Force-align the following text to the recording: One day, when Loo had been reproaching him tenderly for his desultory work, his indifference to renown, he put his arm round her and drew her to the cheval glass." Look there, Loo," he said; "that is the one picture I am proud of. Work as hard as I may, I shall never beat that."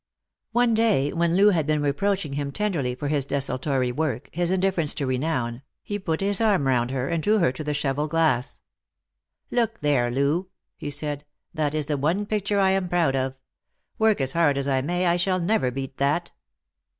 One 0.51 0.73
day, 0.73 1.13
when 1.13 1.35
Loo 1.35 1.49
had 1.51 1.67
been 1.67 1.83
reproaching 1.83 2.33
him 2.33 2.51
tenderly 2.51 2.95
for 2.95 3.07
his 3.07 3.23
desultory 3.23 3.91
work, 3.91 4.29
his 4.33 4.49
indifference 4.49 4.95
to 4.95 5.05
renown, 5.05 5.61
he 5.83 5.99
put 5.99 6.21
his 6.21 6.41
arm 6.41 6.65
round 6.65 6.89
her 6.89 7.07
and 7.07 7.21
drew 7.21 7.37
her 7.37 7.51
to 7.51 7.63
the 7.63 7.75
cheval 7.75 8.07
glass." 8.07 8.61
Look 9.51 9.81
there, 9.81 10.09
Loo," 10.09 10.49
he 10.75 10.89
said; 10.89 11.23
"that 11.53 11.75
is 11.75 11.85
the 11.85 11.97
one 11.97 12.25
picture 12.25 12.59
I 12.59 12.71
am 12.71 12.89
proud 12.89 13.15
of. 13.15 13.35
Work 13.99 14.21
as 14.21 14.33
hard 14.33 14.57
as 14.57 14.67
I 14.67 14.81
may, 14.81 15.05
I 15.05 15.17
shall 15.17 15.39
never 15.39 15.69
beat 15.69 15.97
that." 15.97 16.31